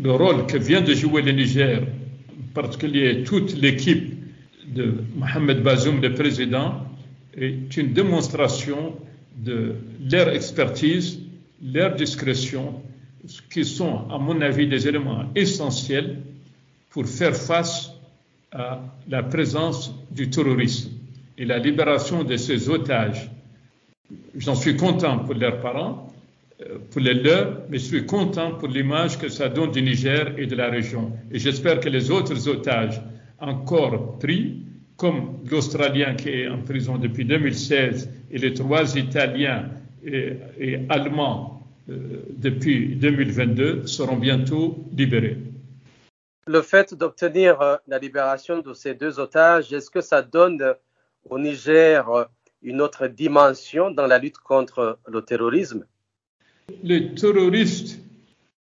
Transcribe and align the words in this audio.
le 0.00 0.12
rôle 0.12 0.46
que 0.46 0.56
vient 0.56 0.80
de 0.80 0.94
jouer 0.94 1.22
le 1.22 1.32
Niger, 1.32 1.82
en 1.82 2.54
particulier 2.54 3.24
toute 3.24 3.54
l'équipe 3.54 4.14
de 4.66 4.94
Mohamed 5.16 5.62
Bazoum, 5.62 6.00
le 6.00 6.14
président, 6.14 6.86
est 7.36 7.76
une 7.76 7.92
démonstration 7.92 8.94
de 9.36 9.74
leur 10.10 10.28
expertise, 10.30 11.18
leur 11.62 11.94
discrétion, 11.94 12.82
qui 13.50 13.64
sont, 13.64 14.08
à 14.10 14.18
mon 14.18 14.40
avis, 14.40 14.66
des 14.66 14.88
éléments 14.88 15.24
essentiels 15.34 16.18
pour 16.90 17.06
faire 17.06 17.36
face 17.36 17.90
à 18.50 18.80
la 19.08 19.22
présence 19.22 19.94
du 20.10 20.28
terrorisme 20.28 20.90
et 21.38 21.44
la 21.44 21.58
libération 21.58 22.24
de 22.24 22.36
ces 22.36 22.68
otages. 22.68 23.30
J'en 24.36 24.54
suis 24.54 24.76
content 24.76 25.20
pour 25.20 25.34
leurs 25.34 25.60
parents, 25.60 26.11
pour 26.90 27.00
les 27.00 27.14
leurs, 27.14 27.62
mais 27.68 27.78
je 27.78 27.84
suis 27.84 28.06
content 28.06 28.52
pour 28.54 28.68
l'image 28.68 29.18
que 29.18 29.28
ça 29.28 29.48
donne 29.48 29.70
du 29.72 29.82
Niger 29.82 30.34
et 30.38 30.46
de 30.46 30.54
la 30.54 30.68
région. 30.68 31.12
Et 31.30 31.38
j'espère 31.38 31.80
que 31.80 31.88
les 31.88 32.10
autres 32.10 32.48
otages 32.48 33.00
encore 33.38 34.18
pris, 34.18 34.62
comme 34.96 35.38
l'Australien 35.50 36.14
qui 36.14 36.28
est 36.30 36.48
en 36.48 36.58
prison 36.62 36.96
depuis 36.98 37.24
2016 37.24 38.10
et 38.30 38.38
les 38.38 38.54
trois 38.54 38.96
Italiens 38.96 39.68
et, 40.04 40.34
et 40.58 40.80
Allemands 40.88 41.66
euh, 41.90 42.22
depuis 42.36 42.94
2022, 42.94 43.86
seront 43.88 44.16
bientôt 44.16 44.84
libérés. 44.96 45.38
Le 46.46 46.62
fait 46.62 46.94
d'obtenir 46.94 47.60
euh, 47.60 47.76
la 47.88 47.98
libération 47.98 48.60
de 48.60 48.72
ces 48.72 48.94
deux 48.94 49.18
otages, 49.18 49.72
est-ce 49.72 49.90
que 49.90 50.00
ça 50.00 50.22
donne 50.22 50.62
au 51.28 51.38
Niger 51.38 52.28
une 52.62 52.80
autre 52.80 53.08
dimension 53.08 53.90
dans 53.90 54.06
la 54.06 54.18
lutte 54.18 54.38
contre 54.38 54.98
le 55.08 55.22
terrorisme? 55.22 55.84
Les 56.82 57.14
terroristes, 57.14 58.00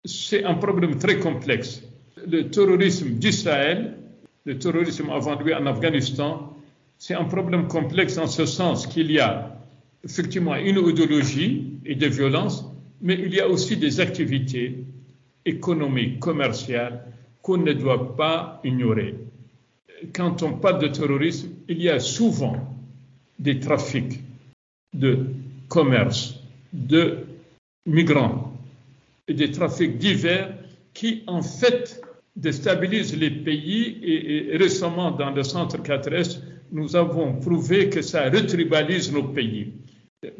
c'est 0.06 0.44
un 0.44 0.56
problème 0.56 0.98
très 0.98 1.20
complexe. 1.20 1.82
Le 2.28 2.50
terrorisme 2.50 3.10
d'Israël, 3.12 3.98
le 4.46 4.58
terrorisme 4.58 5.10
avant 5.10 5.40
lui 5.40 5.54
en 5.54 5.66
Afghanistan, 5.66 6.54
c'est 6.98 7.16
un 7.16 7.26
problème 7.26 7.68
complexe 7.68 8.18
en 8.18 8.28
ce 8.28 8.46
sens 8.46 8.88
qu'il 8.88 9.12
y 9.12 9.20
a 9.20 9.58
effectivement 10.04 10.56
une 10.56 10.78
idéologie 10.88 11.80
et 11.86 11.96
des 11.96 12.10
violences, 12.10 12.66
mais 13.02 13.16
il 13.16 13.34
y 13.34 13.40
a 13.40 13.48
aussi 13.48 13.78
des 13.78 14.00
activités 14.00 14.84
économiques, 15.46 16.20
commerciales 16.20 17.06
qu'on 17.42 17.58
ne 17.58 17.74
doit 17.74 18.16
pas 18.16 18.62
ignorer. 18.64 19.16
Quand 20.14 20.44
on 20.44 20.54
parle 20.54 20.80
de 20.80 20.88
terrorisme, 20.88 21.50
il 21.68 21.82
y 21.82 21.90
a 21.90 22.00
souvent 22.00 22.56
des 23.40 23.60
trafics 23.60 24.22
de 24.94 25.26
commerce, 25.68 26.40
de 26.72 27.26
migrants 27.86 28.54
et 29.28 29.34
des 29.34 29.52
trafics 29.52 29.98
divers 29.98 30.54
qui 30.94 31.24
en 31.28 31.42
fait 31.42 32.02
déstabilisent 32.36 33.18
les 33.18 33.30
pays 33.30 34.00
et, 34.04 34.58
récemment 34.58 35.12
dans 35.12 35.32
le 35.32 35.44
centre 35.44 35.78
4S, 35.78 36.40
nous 36.72 36.96
avons 36.96 37.34
prouvé 37.40 37.90
que 37.90 38.02
ça 38.02 38.30
retribalise 38.30 39.12
nos 39.12 39.24
pays. 39.24 39.74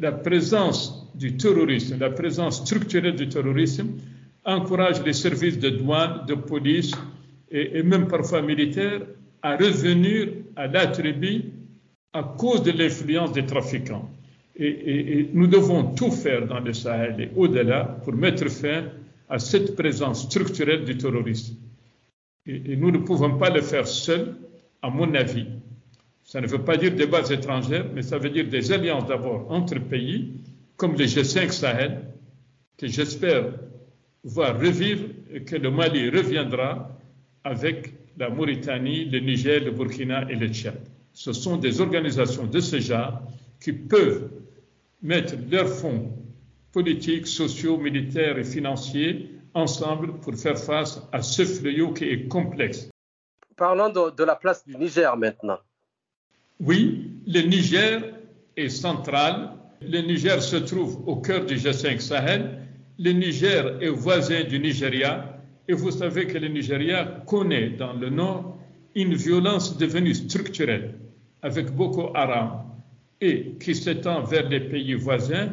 La 0.00 0.12
présence 0.12 1.10
du 1.14 1.36
terrorisme, 1.36 1.98
la 2.00 2.10
présence 2.10 2.64
structurelle 2.64 3.14
du 3.14 3.28
terrorisme 3.28 3.88
encourage 4.44 5.02
les 5.04 5.12
services 5.12 5.58
de 5.58 5.70
douane, 5.70 6.26
de 6.26 6.34
police 6.34 6.92
et, 7.50 7.82
même 7.82 8.08
parfois 8.08 8.42
militaires 8.42 9.02
à 9.42 9.56
revenir 9.56 10.28
à 10.56 10.66
la 10.66 10.86
tribu 10.86 11.44
à 12.12 12.22
cause 12.22 12.62
de 12.62 12.70
l'influence 12.72 13.32
des 13.32 13.44
trafiquants. 13.44 14.08
Et, 14.56 15.28
nous 15.32 15.46
devons 15.46 15.94
tout 15.94 16.10
faire 16.10 16.46
dans 16.46 16.60
le 16.60 16.72
Sahel 16.72 17.20
et 17.20 17.30
au-delà 17.36 17.84
pour 18.04 18.12
mettre 18.14 18.48
fin 18.48 18.84
à 19.28 19.38
cette 19.38 19.74
présence 19.74 20.24
structurelle 20.24 20.84
du 20.84 20.96
terrorisme. 20.96 21.56
Et, 22.46 22.76
nous 22.76 22.90
ne 22.90 22.98
pouvons 22.98 23.36
pas 23.36 23.50
le 23.50 23.62
faire 23.62 23.86
seuls, 23.86 24.36
à 24.82 24.90
mon 24.90 25.14
avis. 25.14 25.46
Ça 26.24 26.40
ne 26.40 26.46
veut 26.46 26.62
pas 26.62 26.76
dire 26.76 26.94
des 26.94 27.06
bases 27.06 27.32
étrangères, 27.32 27.86
mais 27.94 28.02
ça 28.02 28.18
veut 28.18 28.30
dire 28.30 28.48
des 28.48 28.70
alliances 28.72 29.06
d'abord 29.06 29.50
entre 29.50 29.78
pays, 29.78 30.32
comme 30.76 30.94
les 30.94 31.06
G5 31.06 31.50
Sahel, 31.50 32.02
que 32.76 32.86
j'espère 32.86 33.46
voir 34.24 34.58
revivre 34.58 35.04
et 35.32 35.42
que 35.42 35.56
le 35.56 35.70
Mali 35.70 36.08
reviendra 36.10 36.90
avec 37.44 37.92
la 38.16 38.30
Mauritanie, 38.30 39.04
le 39.06 39.20
Niger, 39.20 39.60
le 39.64 39.70
Burkina 39.70 40.30
et 40.30 40.34
le 40.36 40.48
Tchad. 40.48 40.78
Ce 41.12 41.32
sont 41.32 41.56
des 41.56 41.80
organisations 41.80 42.46
de 42.46 42.60
ce 42.60 42.80
genre 42.80 43.22
qui 43.60 43.72
peuvent 43.72 44.30
mettre 45.02 45.34
leurs 45.50 45.68
fonds 45.68 46.12
politiques, 46.72 47.26
sociaux, 47.26 47.76
militaires 47.78 48.38
et 48.38 48.44
financiers 48.44 49.30
ensemble 49.54 50.18
pour 50.20 50.34
faire 50.34 50.58
face 50.58 51.00
à 51.12 51.22
ce 51.22 51.44
fléau 51.44 51.92
qui 51.92 52.04
est 52.04 52.26
complexe. 52.28 52.88
Parlons 53.56 53.88
de, 53.90 54.24
la 54.24 54.34
place 54.34 54.66
du 54.66 54.76
Niger 54.76 55.16
maintenant. 55.16 55.58
Oui, 56.60 57.10
le 57.26 57.40
Niger 57.42 58.02
est 58.56 58.68
central. 58.68 59.52
Le 59.80 60.00
Niger 60.00 60.42
se 60.42 60.56
trouve 60.56 61.06
au 61.08 61.16
cœur 61.16 61.44
du 61.44 61.54
G5 61.56 62.00
Sahel 62.00 62.64
le 62.98 63.10
Niger 63.12 63.82
est 63.82 63.88
voisin 63.88 64.44
du 64.44 64.58
Nigeria 64.60 65.40
et 65.66 65.72
vous 65.72 65.90
savez 65.90 66.26
que 66.26 66.38
le 66.38 66.48
Nigeria 66.48 67.04
connaît 67.26 67.70
dans 67.70 67.92
le 67.92 68.08
nord 68.10 68.56
une 68.94 69.14
violence 69.14 69.76
devenue 69.76 70.14
structurelle 70.14 70.94
avec 71.42 71.70
Boko 71.74 72.12
Haram 72.14 72.62
et 73.20 73.52
qui 73.60 73.74
s'étend 73.74 74.22
vers 74.22 74.48
les 74.48 74.60
pays 74.60 74.94
voisins 74.94 75.50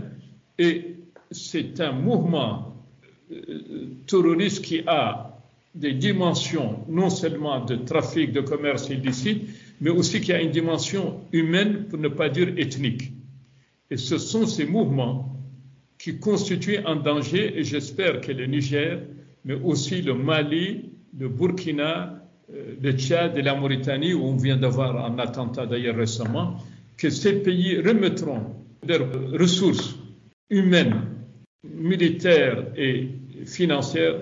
et 0.57 0.95
c'est 1.31 1.79
un 1.79 1.93
mouvement 1.93 2.85
euh, 3.31 3.87
terroriste 4.07 4.63
qui 4.63 4.81
a 4.87 5.39
des 5.73 5.93
dimensions 5.93 6.79
non 6.89 7.09
seulement 7.09 7.63
de 7.63 7.75
trafic, 7.75 8.33
de 8.33 8.41
commerce 8.41 8.89
illicite, 8.89 9.43
mais 9.79 9.89
aussi 9.89 10.19
qui 10.19 10.33
a 10.33 10.41
une 10.41 10.51
dimension 10.51 11.21
humaine, 11.31 11.85
pour 11.89 11.97
ne 11.99 12.09
pas 12.09 12.29
dire 12.29 12.49
ethnique. 12.57 13.13
Et 13.89 13.97
ce 13.97 14.17
sont 14.17 14.45
ces 14.45 14.65
mouvements 14.65 15.35
qui 15.97 16.19
constitue 16.19 16.77
un 16.85 16.97
danger 16.97 17.57
et 17.57 17.63
j'espère 17.63 18.21
que 18.21 18.31
le 18.31 18.45
Niger, 18.47 18.99
mais 19.45 19.53
aussi 19.53 20.01
le 20.01 20.13
Mali, 20.13 20.91
le 21.17 21.29
Burkina, 21.29 22.21
euh, 22.53 22.75
le 22.81 22.91
Tchad 22.91 23.37
et 23.37 23.41
la 23.41 23.55
Mauritanie, 23.55 24.13
où 24.13 24.23
on 24.23 24.35
vient 24.35 24.57
d'avoir 24.57 25.05
un 25.05 25.17
attentat 25.19 25.65
d'ailleurs 25.65 25.95
récemment, 25.95 26.57
que 27.01 27.09
ces 27.09 27.33
pays 27.41 27.77
remettront 27.81 28.43
leurs 28.87 29.07
ressources 29.31 29.95
humaines, 30.51 31.01
militaires 31.63 32.65
et 32.77 33.07
financières 33.47 34.21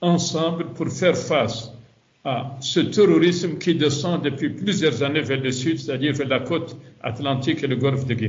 ensemble 0.00 0.72
pour 0.72 0.88
faire 0.88 1.16
face 1.16 1.70
à 2.24 2.56
ce 2.60 2.80
terrorisme 2.80 3.58
qui 3.58 3.74
descend 3.74 4.22
depuis 4.24 4.48
plusieurs 4.48 5.02
années 5.02 5.20
vers 5.20 5.42
le 5.42 5.52
sud, 5.52 5.78
c'est-à-dire 5.78 6.14
vers 6.14 6.28
la 6.28 6.40
côte 6.40 6.74
atlantique 7.02 7.62
et 7.62 7.66
le 7.66 7.76
golfe 7.76 8.06
de 8.06 8.14
Guinée. 8.14 8.24